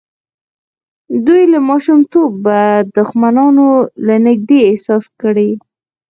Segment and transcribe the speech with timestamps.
[1.25, 2.59] دوی له ماشومتوبه
[2.95, 3.35] دښمن
[4.05, 5.49] له نږدې احساس کړی.